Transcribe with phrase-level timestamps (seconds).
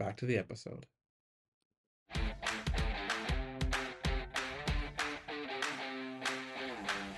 [0.00, 0.86] Back to the episode.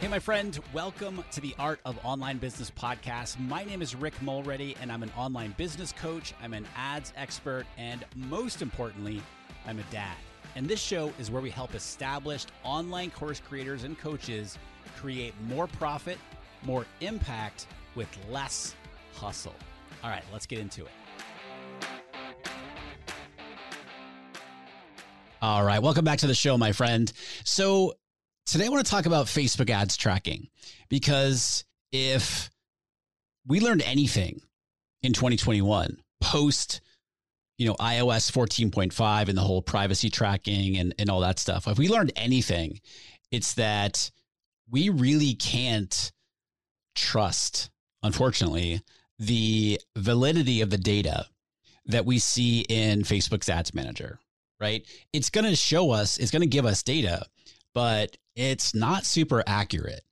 [0.00, 3.38] Hey, my friend, welcome to the Art of Online Business podcast.
[3.38, 7.66] My name is Rick Mulready, and I'm an online business coach, I'm an ads expert,
[7.78, 9.22] and most importantly,
[9.64, 10.16] I'm a dad.
[10.56, 14.58] And this show is where we help established online course creators and coaches
[14.97, 16.19] create more profit,
[16.64, 18.75] more impact with less
[19.14, 19.55] hustle.
[20.03, 20.91] All right, let's get into it.
[25.42, 27.12] All right, welcome back to the show, my friend.
[27.42, 27.94] So,
[28.46, 30.46] today I want to talk about Facebook ads tracking
[30.88, 32.48] because if
[33.44, 34.40] we learned anything
[35.02, 36.81] in 2021 post
[37.58, 41.76] you know iOS 14.5 and the whole privacy tracking and, and all that stuff if
[41.76, 42.81] we learned anything
[43.32, 44.12] it's that
[44.70, 46.12] we really can't
[46.94, 47.69] trust
[48.04, 48.81] unfortunately
[49.19, 51.26] the validity of the data
[51.86, 54.20] that we see in Facebook's ads manager
[54.62, 54.87] right?
[55.12, 57.27] It's going to show us, it's going to give us data,
[57.75, 60.03] but it's not super accurate.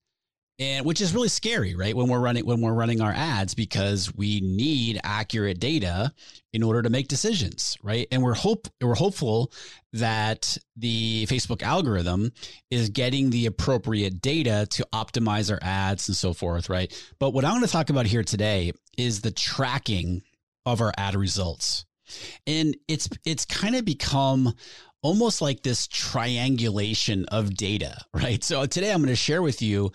[0.59, 1.97] And which is really scary, right?
[1.97, 6.13] When we're running when we're running our ads because we need accurate data
[6.53, 8.07] in order to make decisions, right?
[8.13, 9.53] And we're hope we're hopeful
[9.95, 12.33] that the Facebook algorithm
[12.71, 16.93] is getting the appropriate data to optimize our ads and so forth, right?
[17.19, 20.21] But what I'm going to talk about here today is the tracking
[20.67, 21.87] of our ad results.
[22.47, 24.55] And it's it's kind of become
[25.03, 28.43] almost like this triangulation of data, right?
[28.45, 29.93] So today I'm going to share with you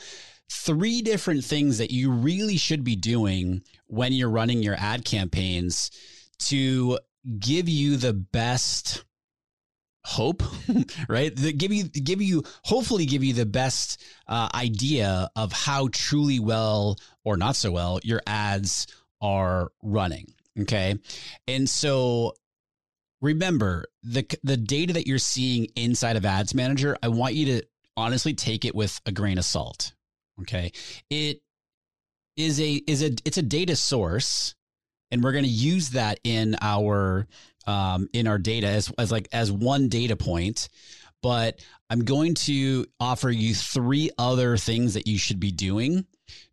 [0.50, 5.92] three different things that you really should be doing when you're running your ad campaigns
[6.38, 7.00] to
[7.40, 9.04] give you the best
[10.04, 10.44] hope
[11.10, 15.90] right the, give you give you hopefully give you the best uh, idea of how
[15.92, 18.86] truly well or not so well your ads
[19.20, 20.28] are running
[20.62, 20.98] Okay.
[21.48, 22.34] And so
[23.22, 27.68] remember the the data that you're seeing inside of Ads Manager, I want you to
[27.98, 29.94] honestly take it with a grain of salt.
[30.42, 30.72] Okay.
[31.10, 31.42] It
[32.38, 34.56] is a is a it's a data source
[35.12, 37.28] and we're going to use that in our
[37.68, 40.70] um, in our data as, as like as one data point
[41.24, 46.06] but i'm going to offer you three other things that you should be doing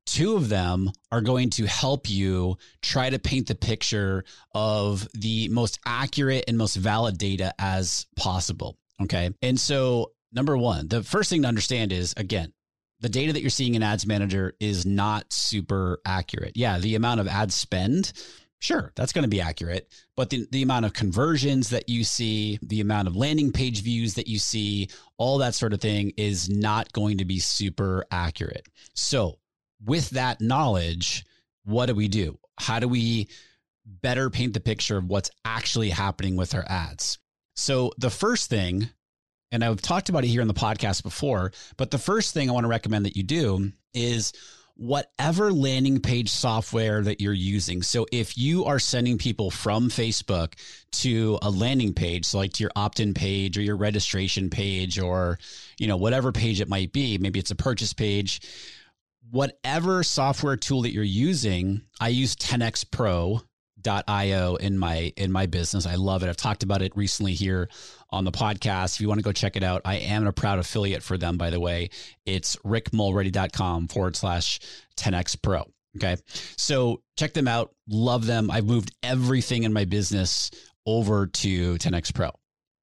[0.06, 4.24] Two of them are going to help you try to paint the picture
[4.54, 8.76] of the most accurate and most valid data as possible.
[9.00, 9.30] Okay.
[9.42, 12.52] And so, number one, the first thing to understand is again,
[13.00, 16.52] the data that you're seeing in Ads Manager is not super accurate.
[16.54, 18.12] Yeah, the amount of ad spend,
[18.60, 19.92] sure, that's going to be accurate.
[20.16, 24.14] But the, the amount of conversions that you see, the amount of landing page views
[24.14, 24.88] that you see,
[25.18, 28.66] all that sort of thing is not going to be super accurate.
[28.94, 29.38] So,
[29.84, 31.24] with that knowledge,
[31.64, 32.38] what do we do?
[32.58, 33.28] How do we
[33.84, 37.18] better paint the picture of what's actually happening with our ads?
[37.54, 38.88] So, the first thing,
[39.50, 42.52] and I've talked about it here in the podcast before, but the first thing I
[42.52, 44.32] want to recommend that you do is
[44.74, 47.82] whatever landing page software that you're using.
[47.82, 50.54] So if you are sending people from Facebook
[50.92, 55.38] to a landing page, so like to your opt-in page or your registration page or,
[55.78, 58.40] you know, whatever page it might be, maybe it's a purchase page,
[59.32, 63.40] whatever software tool that you're using, I use 10x Pro
[64.06, 65.86] io in my in my business.
[65.86, 66.28] I love it.
[66.28, 67.68] I've talked about it recently here
[68.10, 68.94] on the podcast.
[68.94, 71.36] If you want to go check it out, I am a proud affiliate for them,
[71.36, 71.90] by the way.
[72.24, 74.60] It's rickmulready.com forward slash
[74.96, 75.64] 10x pro.
[75.96, 76.16] Okay.
[76.56, 77.74] So check them out.
[77.88, 78.50] Love them.
[78.50, 80.50] I've moved everything in my business
[80.86, 82.30] over to 10x pro.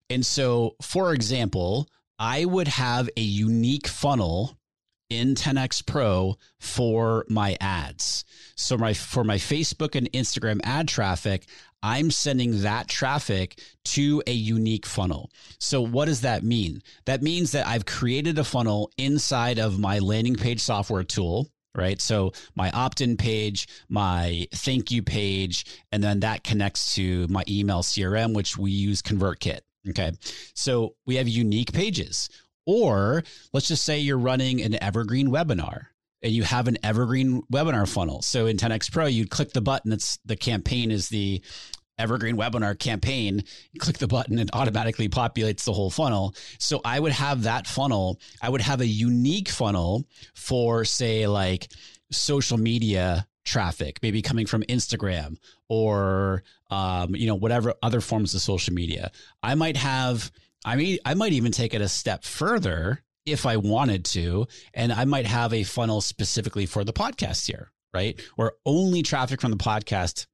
[0.10, 1.88] And so, for example,
[2.18, 4.59] I would have a unique funnel
[5.10, 8.26] in 10x Pro for my ads.
[8.56, 11.46] So my for my Facebook and Instagram ad traffic,
[11.82, 15.32] I'm sending that traffic to a unique funnel.
[15.60, 16.82] So what does that mean?
[17.06, 22.02] That means that I've created a funnel inside of my landing page software tool right?
[22.02, 27.44] So my opt in page, my thank you page, and then that connects to my
[27.48, 29.62] email CRM, which we use ConvertKit.
[29.90, 30.12] Okay.
[30.54, 32.30] So we have unique pages.
[32.72, 35.88] Or let's just say you're running an evergreen webinar
[36.22, 38.22] and you have an evergreen webinar funnel.
[38.22, 39.92] So in 10x Pro, you click the button.
[39.92, 41.42] It's the campaign is the
[41.98, 43.44] evergreen webinar campaign.
[43.80, 46.36] Click the button, it automatically populates the whole funnel.
[46.60, 48.20] So I would have that funnel.
[48.40, 50.06] I would have a unique funnel
[50.36, 51.72] for say like
[52.12, 55.38] social media traffic, maybe coming from Instagram
[55.70, 59.10] or um, you know whatever other forms of social media.
[59.42, 60.30] I might have
[60.66, 64.92] I mean, I might even take it a step further if I wanted to, and
[64.92, 68.20] I might have a funnel specifically for the podcast here, right?
[68.36, 70.26] Where only traffic from the podcast,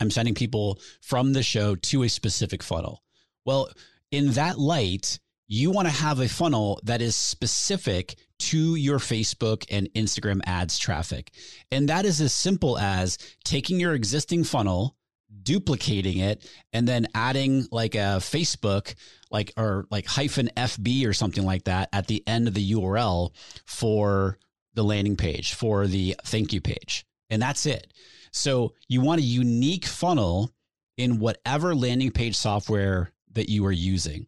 [0.00, 3.02] I'm sending people from the show to a specific funnel.
[3.44, 3.70] Well,
[4.10, 5.18] in that light,
[5.48, 10.78] you want to have a funnel that is specific to your Facebook and Instagram ads
[10.78, 11.32] traffic.
[11.72, 14.94] And that is as simple as taking your existing funnel,
[15.42, 18.94] duplicating it, and then adding like a Facebook
[19.30, 23.30] like or like hyphen FB or something like that at the end of the URL
[23.66, 24.38] for
[24.74, 27.04] the landing page for the thank you page.
[27.30, 27.92] And that's it.
[28.32, 30.50] So you want a unique funnel
[30.96, 34.26] in whatever landing page software that you are using.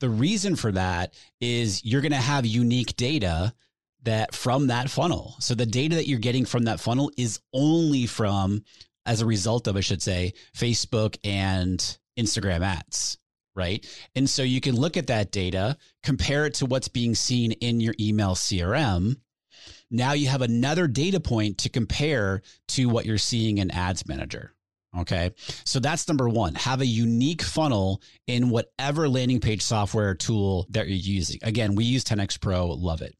[0.00, 3.54] The reason for that is you're going to have unique data
[4.02, 5.34] that from that funnel.
[5.40, 8.62] So the data that you're getting from that funnel is only from
[9.06, 11.78] as a result of I should say Facebook and
[12.18, 13.18] Instagram ads
[13.56, 13.84] right?
[14.14, 17.80] And so you can look at that data, compare it to what's being seen in
[17.80, 19.16] your email CRM.
[19.90, 24.52] Now you have another data point to compare to what you're seeing in Ads Manager.
[24.98, 25.30] Okay.
[25.64, 26.54] So that's number one.
[26.54, 31.38] Have a unique funnel in whatever landing page software tool that you're using.
[31.42, 33.14] Again, we use 10X Pro, love it.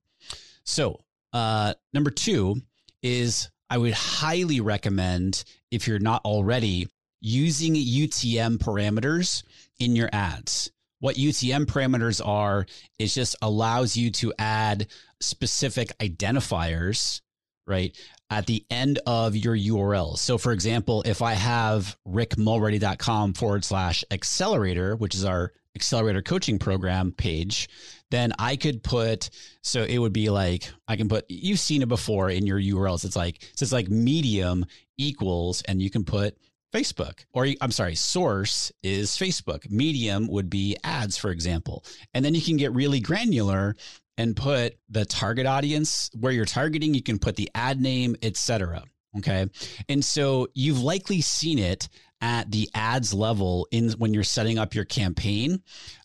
[0.65, 1.01] So,
[1.33, 2.57] uh, number two
[3.03, 6.89] is I would highly recommend, if you're not already,
[7.21, 9.43] using UTM parameters
[9.79, 10.71] in your ads.
[11.01, 12.67] What UTM parameters are
[12.99, 14.87] is just allows you to add
[15.21, 17.21] specific identifiers,
[17.67, 17.97] right,
[18.31, 20.17] at the end of your URL.
[20.17, 26.59] So, for example, if I have rickmulready.com forward slash accelerator, which is our accelerator coaching
[26.59, 27.69] program page,
[28.11, 29.31] then I could put,
[29.63, 33.05] so it would be like, I can put, you've seen it before in your URLs.
[33.05, 34.65] It's like, so it's like medium
[34.97, 36.37] equals, and you can put
[36.73, 39.71] Facebook, or I'm sorry, source is Facebook.
[39.71, 41.85] Medium would be ads, for example.
[42.13, 43.77] And then you can get really granular
[44.19, 46.95] and put the target audience where you're targeting.
[46.95, 48.85] You can put the ad name, etc.
[49.19, 49.47] Okay.
[49.89, 51.89] And so you've likely seen it
[52.21, 55.63] at the ads level in when you're setting up your campaign.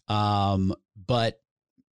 [0.07, 0.73] Um,
[1.07, 1.40] but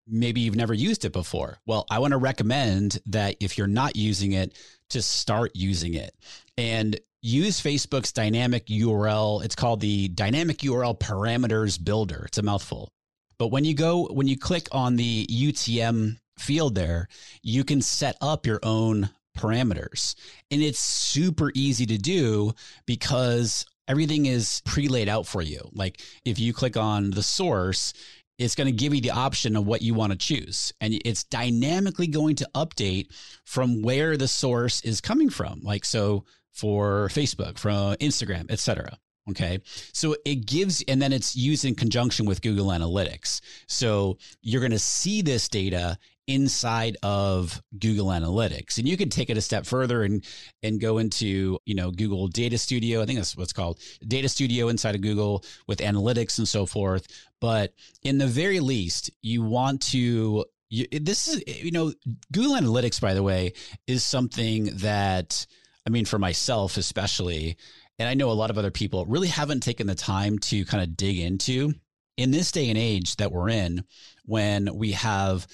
[0.09, 1.57] maybe you've never used it before.
[1.65, 4.57] Well, I want to recommend that if you're not using it,
[4.89, 6.13] to start using it.
[6.57, 9.43] And use Facebook's dynamic URL.
[9.43, 12.23] It's called the dynamic URL parameters builder.
[12.25, 12.91] It's a mouthful.
[13.37, 17.07] But when you go, when you click on the UTM field there,
[17.41, 20.15] you can set up your own parameters.
[20.51, 22.53] And it's super easy to do
[22.85, 25.69] because everything is pre laid out for you.
[25.73, 27.93] Like if you click on the source,
[28.39, 30.73] it's going to give you the option of what you want to choose.
[30.81, 35.59] And it's dynamically going to update from where the source is coming from.
[35.61, 38.97] Like, so for Facebook, from Instagram, etc.
[39.29, 39.59] Okay.
[39.93, 43.41] So it gives, and then it's used in conjunction with Google Analytics.
[43.67, 45.97] So you're going to see this data
[46.29, 48.77] inside of Google Analytics.
[48.77, 50.23] And you can take it a step further and
[50.61, 53.01] and go into, you know, Google Data Studio.
[53.01, 57.07] I think that's what's called Data Studio inside of Google with analytics and so forth.
[57.41, 61.91] But in the very least, you want to you, this is you know
[62.31, 63.53] Google Analytics by the way
[63.87, 65.47] is something that
[65.87, 67.57] I mean, for myself, especially,
[67.97, 70.83] and I know a lot of other people really haven't taken the time to kind
[70.83, 71.73] of dig into
[72.17, 73.83] in this day and age that we're in
[74.25, 75.47] when we have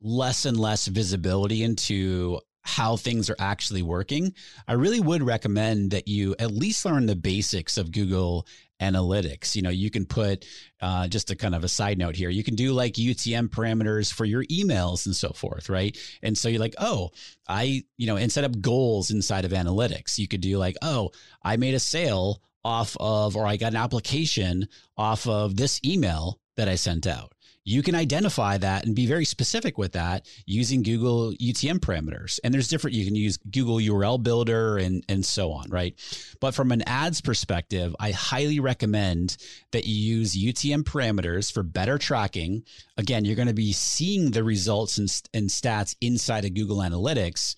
[0.00, 4.34] less and less visibility into how things are actually working,
[4.68, 8.46] I really would recommend that you at least learn the basics of Google
[8.80, 9.54] Analytics.
[9.56, 10.46] You know, you can put
[10.80, 12.30] uh, just a kind of a side note here.
[12.30, 15.96] You can do like UTM parameters for your emails and so forth, right?
[16.22, 17.10] And so you're like, oh,
[17.48, 20.18] I, you know, and set up goals inside of analytics.
[20.18, 21.10] You could do like, oh,
[21.42, 26.38] I made a sale off of, or I got an application off of this email
[26.56, 27.32] that I sent out
[27.64, 32.38] you can identify that and be very specific with that using Google UTM parameters.
[32.42, 35.94] And there's different, you can use Google URL builder and, and so on, right?
[36.40, 39.36] But from an ads perspective, I highly recommend
[39.72, 42.64] that you use UTM parameters for better tracking.
[42.96, 47.56] Again, you're going to be seeing the results and, and stats inside of Google Analytics.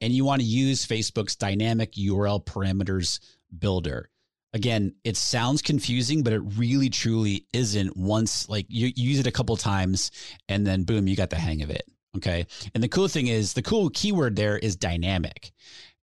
[0.00, 3.18] And you want to use Facebook's dynamic URL parameters
[3.58, 4.09] builder
[4.52, 9.26] again, it sounds confusing, but it really truly isn't once like you, you use it
[9.26, 10.10] a couple times
[10.48, 11.84] and then boom, you got the hang of it.
[12.16, 12.46] Okay.
[12.74, 15.52] And the cool thing is the cool keyword there is dynamic.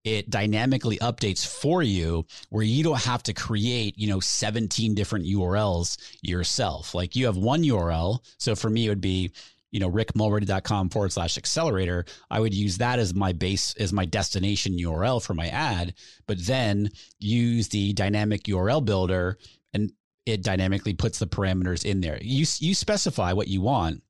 [0.03, 5.25] It dynamically updates for you where you don't have to create, you know, 17 different
[5.25, 6.93] URLs yourself.
[6.93, 8.19] Like you have one URL.
[8.37, 9.31] So for me, it would be
[9.75, 14.05] you know, rickmulready.com forward slash accelerator, I would use that as my base, as my
[14.05, 15.95] destination URL for my ad,
[16.27, 19.37] but then use the dynamic URL builder
[19.73, 19.91] and
[20.25, 22.17] it dynamically puts the parameters in there.
[22.21, 24.01] You, you specify what you want,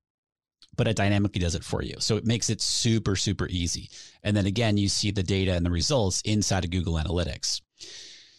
[0.77, 1.95] but it dynamically does it for you.
[1.97, 3.89] So it makes it super, super easy.
[4.21, 7.61] And then again, you see the data and the results inside of Google Analytics.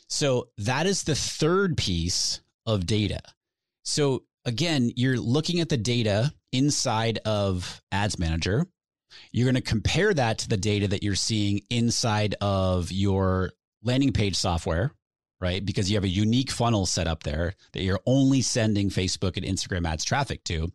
[0.07, 3.19] So that is the third piece of data.
[3.83, 8.67] So again, you're looking at the data inside of Ads Manager.
[9.33, 13.51] You're going to compare that to the data that you're seeing inside of your
[13.83, 14.93] landing page software,
[15.41, 15.65] right?
[15.65, 19.45] Because you have a unique funnel set up there that you're only sending Facebook and
[19.45, 20.69] Instagram ads traffic to.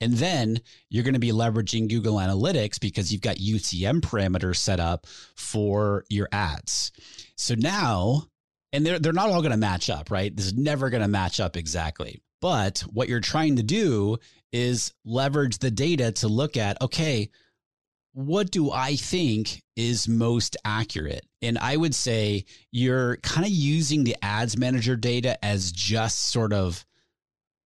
[0.00, 4.80] And then you're going to be leveraging Google Analytics because you've got UTM parameters set
[4.80, 6.92] up for your ads.
[7.36, 8.24] So now,
[8.72, 10.34] and they're, they're not all going to match up, right?
[10.34, 12.20] This is never going to match up exactly.
[12.42, 14.18] But what you're trying to do
[14.52, 17.30] is leverage the data to look at, okay,
[18.14, 21.24] what do I think is most accurate?
[21.40, 26.52] And I would say you're kind of using the ads manager data as just sort
[26.52, 26.84] of,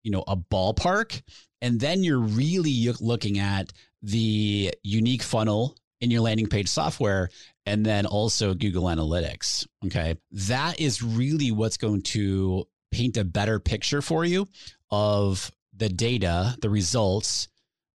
[0.03, 1.23] you know, a ballpark.
[1.59, 7.29] And then you're really looking at the unique funnel in your landing page software
[7.65, 9.65] and then also Google Analytics.
[9.87, 10.15] Okay.
[10.31, 12.67] That is really what's going to
[12.97, 14.47] paint a better picture for you
[14.89, 17.47] of the data, the results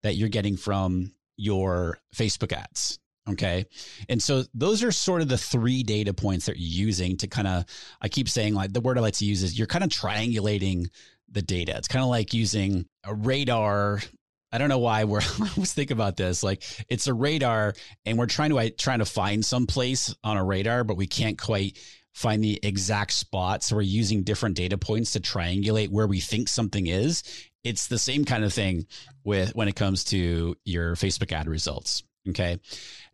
[0.04, 3.00] that you're getting from your Facebook ads.
[3.28, 3.64] Okay.
[4.09, 7.49] And so those are sort of the three data points that you're using to kind
[7.49, 7.64] of,
[8.00, 10.87] I keep saying like the word I like to use is you're kind of triangulating
[11.28, 11.76] the data.
[11.76, 14.00] It's kind of like using a radar.
[14.52, 16.44] I don't know why we're always think about this.
[16.44, 20.44] Like it's a radar and we're trying to trying to find some place on a
[20.44, 21.76] radar, but we can't quite
[22.12, 23.62] find the exact spot.
[23.62, 27.23] So we're using different data points to triangulate where we think something is.
[27.64, 28.87] It's the same kind of thing
[29.25, 32.02] with when it comes to your Facebook ad results.
[32.28, 32.59] Okay.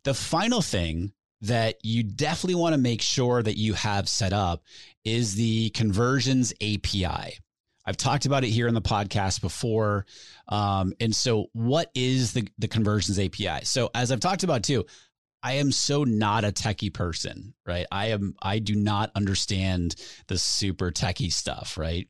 [0.04, 1.12] The final thing
[1.42, 4.62] that you definitely want to make sure that you have set up
[5.04, 7.38] is the conversions API.
[7.88, 10.04] I've talked about it here in the podcast before.
[10.48, 13.64] Um, and so, what is the, the conversions API?
[13.64, 14.84] So, as I've talked about too,
[15.42, 17.86] I am so not a techie person, right?
[17.92, 19.94] I am I do not understand
[20.26, 22.08] the super techie stuff, right?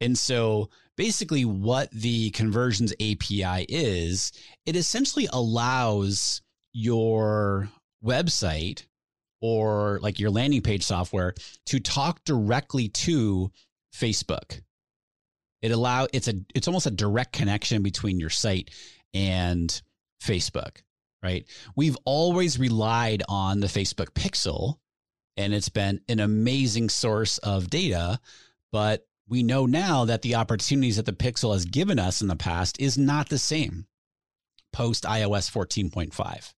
[0.00, 4.32] And so basically what the conversions API is,
[4.64, 6.40] it essentially allows
[6.72, 7.68] your
[8.04, 8.86] website
[9.42, 11.34] or like your landing page software
[11.66, 13.50] to talk directly to
[13.94, 14.62] Facebook.
[15.60, 18.70] It allow it's a it's almost a direct connection between your site
[19.12, 19.82] and
[20.22, 20.78] Facebook
[21.22, 21.44] right?
[21.76, 24.76] We've always relied on the Facebook pixel
[25.36, 28.20] and it's been an amazing source of data,
[28.72, 32.36] but we know now that the opportunities that the pixel has given us in the
[32.36, 33.86] past is not the same
[34.72, 36.52] post iOS 14.5.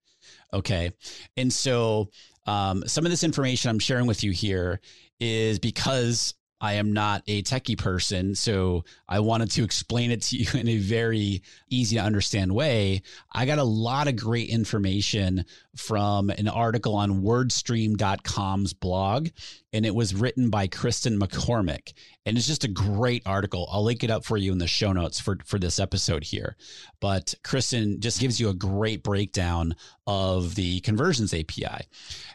[0.54, 0.92] Okay.
[1.36, 2.08] And so
[2.46, 4.80] um, some of this information I'm sharing with you here
[5.20, 10.36] is because I am not a techie person, so I wanted to explain it to
[10.36, 13.02] you in a very easy to understand way.
[13.32, 19.30] I got a lot of great information from an article on wordstream.com's blog,
[19.72, 21.94] and it was written by Kristen McCormick.
[22.24, 23.68] And it's just a great article.
[23.72, 26.56] I'll link it up for you in the show notes for, for this episode here.
[27.00, 29.74] But Kristen just gives you a great breakdown
[30.06, 31.86] of the conversions API.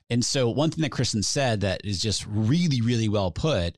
[0.09, 3.77] And so, one thing that Kristen said that is just really, really well put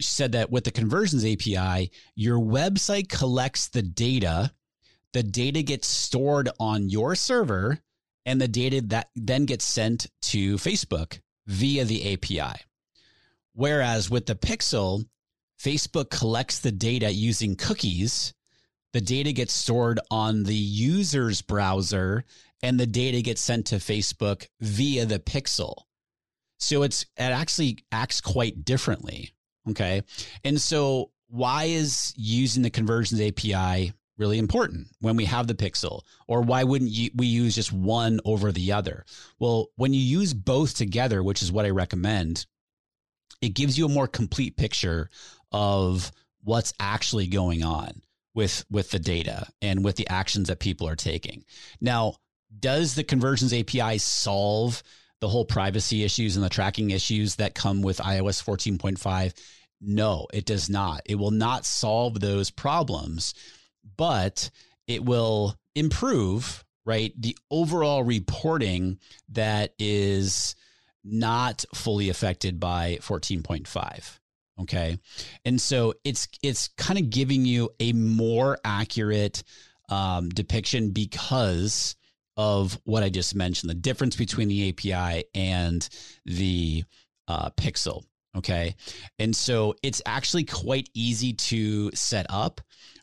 [0.00, 4.52] she said that with the conversions API, your website collects the data,
[5.12, 7.80] the data gets stored on your server,
[8.24, 12.60] and the data that then gets sent to Facebook via the API.
[13.54, 15.04] Whereas with the Pixel,
[15.60, 18.34] Facebook collects the data using cookies.
[18.92, 22.24] The data gets stored on the user's browser
[22.62, 25.74] and the data gets sent to Facebook via the Pixel.
[26.58, 29.32] So it's it actually acts quite differently.
[29.70, 30.02] Okay.
[30.44, 36.02] And so why is using the conversions API really important when we have the pixel?
[36.26, 39.04] Or why wouldn't you, we use just one over the other?
[39.38, 42.46] Well when you use both together which is what i recommend
[43.40, 45.10] it gives you a more complete picture
[45.52, 46.10] of
[46.42, 48.02] what's actually going on
[48.34, 51.44] with with the data and with the actions that people are taking.
[51.80, 52.14] Now
[52.58, 54.82] does the conversions api solve
[55.20, 59.34] the whole privacy issues and the tracking issues that come with ios 14.5
[59.80, 61.02] no, it does not.
[61.06, 63.34] It will not solve those problems,
[63.96, 64.50] but
[64.86, 67.12] it will improve, right?
[67.16, 68.98] The overall reporting
[69.30, 70.56] that is
[71.04, 74.18] not fully affected by 14.5
[74.60, 74.98] okay
[75.44, 79.42] and so it's it's kind of giving you a more accurate
[79.88, 81.96] um, depiction because
[82.36, 85.88] of what i just mentioned the difference between the api and
[86.26, 86.84] the
[87.28, 88.04] uh, pixel
[88.38, 88.76] Okay.
[89.18, 92.60] And so it's actually quite easy to set up,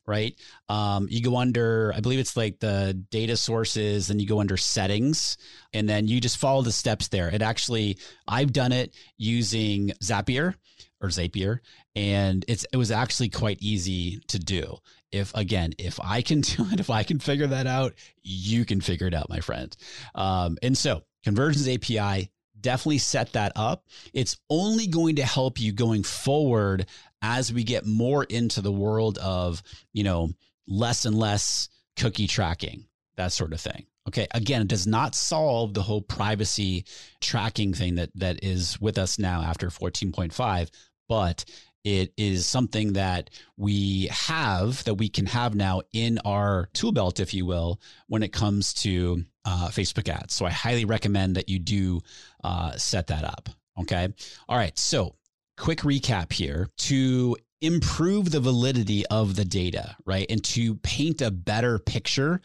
[0.07, 0.33] right?
[0.69, 4.55] Um, you go under, I believe it's like the data sources, and you go under
[4.55, 5.37] settings,
[5.73, 7.27] and then you just follow the steps there.
[7.27, 10.55] It actually, I've done it using Zapier
[11.01, 11.59] or Zapier,
[11.95, 14.77] and it's it was actually quite easy to do.
[15.11, 18.79] If again, if I can do it, if I can figure that out, you can
[18.79, 19.75] figure it out, my friend.
[20.13, 22.29] Um, and so conversions API
[22.65, 23.85] definitely set that up.
[24.11, 26.87] It's only going to help you going forward
[27.21, 29.61] as we get more into the world of,
[29.93, 30.31] you know,
[30.67, 32.85] less and less cookie tracking,
[33.17, 33.85] that sort of thing.
[34.07, 34.25] Okay.
[34.31, 36.85] Again, it does not solve the whole privacy
[37.21, 40.69] tracking thing that that is with us now after 14.5,
[41.07, 41.45] but
[41.85, 47.19] it is something that we have that we can have now in our tool belt,
[47.19, 50.33] if you will, when it comes to uh, Facebook ads.
[50.33, 52.01] So I highly recommend that you do
[52.43, 53.49] uh, set that up.
[53.79, 54.07] Okay.
[54.49, 54.77] All right.
[54.77, 55.15] So
[55.57, 60.25] quick recap here to improve the validity of the data, right?
[60.29, 62.41] And to paint a better picture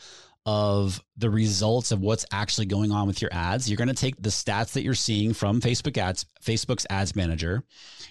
[0.47, 3.69] of the results of what's actually going on with your ads.
[3.69, 7.63] You're going to take the stats that you're seeing from Facebook ads, Facebook's ads manager.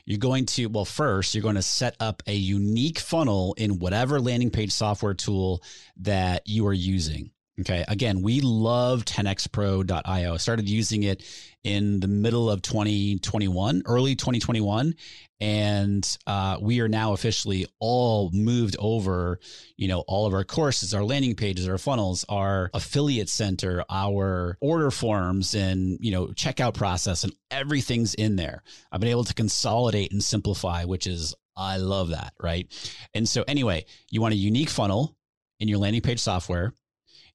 [0.05, 4.19] You're going to, well, first, you're going to set up a unique funnel in whatever
[4.19, 5.63] landing page software tool
[5.97, 7.31] that you are using.
[7.61, 7.83] Okay.
[7.87, 10.33] Again, we love 10xpro.io.
[10.33, 11.23] I started using it
[11.63, 14.95] in the middle of 2021, early 2021.
[15.41, 19.39] And uh, we are now officially all moved over,
[19.77, 24.57] you know, all of our courses, our landing pages, our funnels, our affiliate center, our
[24.59, 28.63] order forms and, you know, checkout process and everything's in there.
[28.91, 32.33] I've been able to consolidate and simplify, which is, I love that.
[32.41, 32.67] Right.
[33.13, 35.15] And so, anyway, you want a unique funnel
[35.59, 36.73] in your landing page software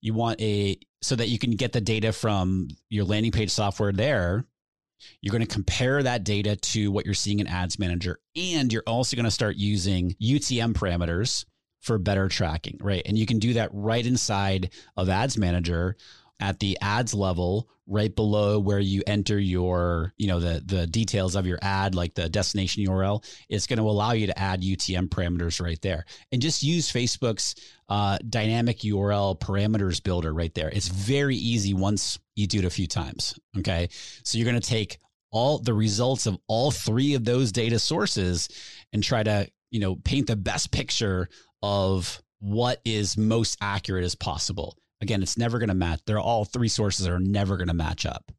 [0.05, 3.93] you want a so that you can get the data from your landing page software
[3.93, 4.47] there
[5.21, 8.21] you're going to compare that data to what you're seeing in ads manager.
[8.37, 11.45] And you're also going to start using utm parameters
[11.81, 13.03] for better tracking right?
[13.05, 15.97] And you can do that right inside of ads manager
[16.45, 21.37] at the ads level right below where you enter your you know the the details
[21.37, 25.09] of your ad like the destination url it's going to allow you to add utm
[25.09, 26.05] parameters right there.
[26.33, 27.55] And just use facebook's
[27.89, 30.69] uh, dynamic url parameters builder right there.
[30.69, 33.89] It's very easy once you do it a few times okay?
[34.23, 34.99] So you're going to take
[35.31, 38.51] all the results of all three of those data sources
[38.93, 41.31] and try to you know paint the best picture
[41.63, 46.01] of what is most accurate as possible Again, it's never going to match.
[46.07, 48.33] They're all three sources are never going to match up.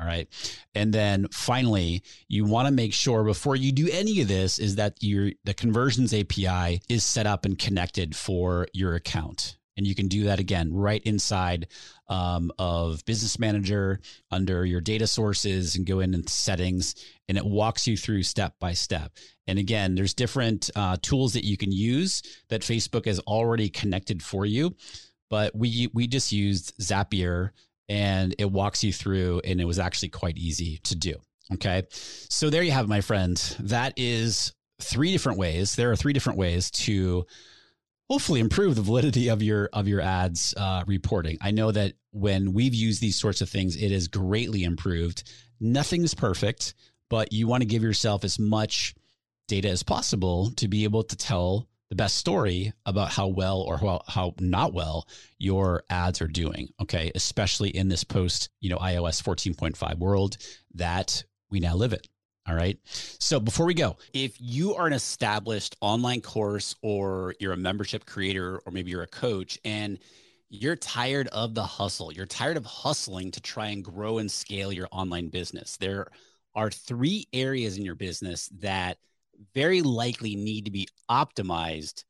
[0.00, 0.26] All right.
[0.74, 4.76] And then finally, you want to make sure before you do any of this is
[4.76, 9.58] that your the conversions API is set up and connected for your account.
[9.76, 11.68] And you can do that again right inside
[12.08, 14.00] um, of Business Manager
[14.30, 16.94] under your data sources and go in and settings,
[17.28, 19.12] and it walks you through step by step.
[19.46, 24.22] And again, there's different uh, tools that you can use that Facebook has already connected
[24.22, 24.74] for you
[25.28, 27.50] but we we just used Zapier
[27.88, 31.14] and it walks you through and it was actually quite easy to do.
[31.54, 31.84] Okay.
[31.90, 33.36] So there you have it, my friend.
[33.60, 35.76] That is three different ways.
[35.76, 37.26] There are three different ways to
[38.08, 41.38] hopefully improve the validity of your of your ads uh, reporting.
[41.40, 45.30] I know that when we've used these sorts of things, it is greatly improved.
[45.60, 46.74] Nothing is perfect,
[47.08, 48.94] but you want to give yourself as much
[49.48, 53.78] data as possible to be able to tell the best story about how well or
[53.78, 55.06] how, how not well
[55.38, 56.68] your ads are doing.
[56.80, 57.12] Okay.
[57.14, 60.36] Especially in this post, you know, iOS 14.5 world
[60.74, 62.00] that we now live in.
[62.48, 62.78] All right.
[62.84, 68.06] So before we go, if you are an established online course or you're a membership
[68.06, 69.98] creator or maybe you're a coach and
[70.48, 74.72] you're tired of the hustle, you're tired of hustling to try and grow and scale
[74.72, 75.76] your online business.
[75.76, 76.06] There
[76.54, 78.98] are three areas in your business that
[79.54, 82.04] very likely need to be optimized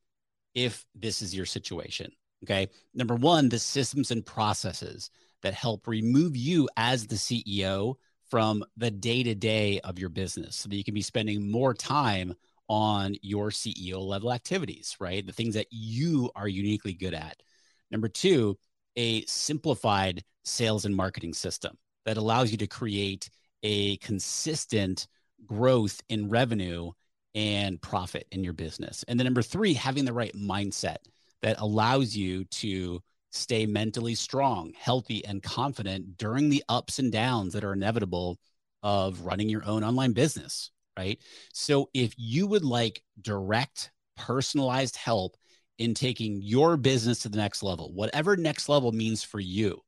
[0.54, 2.10] if this is your situation.
[2.44, 2.68] Okay.
[2.94, 5.10] Number one, the systems and processes
[5.42, 7.94] that help remove you as the CEO
[8.30, 11.74] from the day to day of your business so that you can be spending more
[11.74, 12.34] time
[12.68, 15.24] on your CEO level activities, right?
[15.24, 17.42] The things that you are uniquely good at.
[17.90, 18.58] Number two,
[18.96, 23.30] a simplified sales and marketing system that allows you to create
[23.62, 25.06] a consistent
[25.44, 26.90] growth in revenue
[27.36, 29.04] and profit in your business.
[29.06, 30.96] And then number three, having the right mindset
[31.42, 37.52] that allows you to stay mentally strong, healthy, and confident during the ups and downs
[37.52, 38.38] that are inevitable
[38.82, 41.20] of running your own online business, right?
[41.52, 45.36] So if you would like direct, personalized help
[45.78, 49.82] in taking your business to the next level, whatever next level means for you,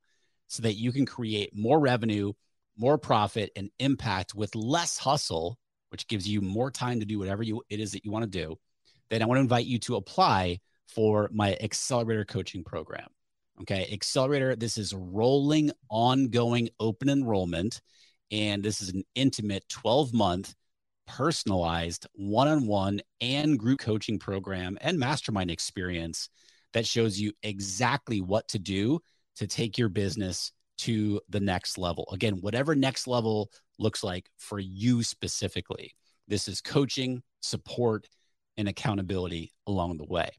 [0.47, 2.33] so that you can create more revenue,
[2.77, 5.57] more profit, and impact with less hustle,
[5.89, 8.29] which gives you more time to do whatever you, it is that you want to
[8.29, 8.57] do,
[9.09, 13.07] then I want to invite you to apply for my accelerator coaching program.
[13.61, 13.89] Okay.
[13.91, 17.81] Accelerator, this is rolling, ongoing open enrollment.
[18.31, 20.55] And this is an intimate 12 month
[21.07, 26.29] personalized one on one and group coaching program and mastermind experience
[26.73, 28.99] that shows you exactly what to do
[29.35, 32.07] to take your business to the next level.
[32.11, 35.93] Again, whatever next level looks like for you specifically.
[36.27, 38.07] This is coaching, support,
[38.57, 40.29] and accountability along the way.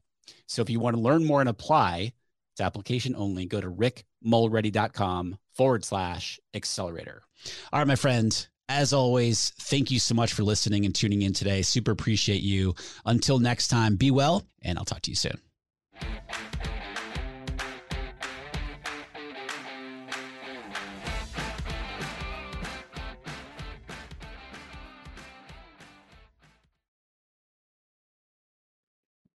[0.47, 2.13] So if you want to learn more and apply,
[2.53, 3.45] it's application only.
[3.45, 7.23] Go to rickmulready.com forward slash accelerator.
[7.71, 8.47] All right, my friend.
[8.69, 11.61] As always, thank you so much for listening and tuning in today.
[11.61, 12.73] Super appreciate you.
[13.05, 15.39] Until next time, be well, and I'll talk to you soon.